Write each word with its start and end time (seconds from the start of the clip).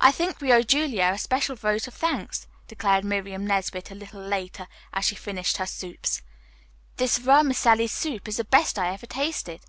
"I 0.00 0.10
think 0.10 0.40
we 0.40 0.52
owe 0.52 0.62
Julia 0.64 1.12
a 1.14 1.18
special 1.18 1.54
vote 1.54 1.86
of 1.86 1.94
thanks," 1.94 2.48
declared 2.66 3.04
Miriam 3.04 3.46
Nesbit 3.46 3.88
a 3.92 3.94
little 3.94 4.20
later, 4.20 4.66
as 4.92 5.04
she 5.04 5.14
finished 5.14 5.58
her 5.58 5.66
soup. 5.66 6.06
"This 6.96 7.18
vermicelli 7.18 7.86
soup 7.86 8.26
is 8.26 8.38
the 8.38 8.44
best 8.44 8.80
I 8.80 8.92
ever 8.92 9.06
tasted." 9.06 9.64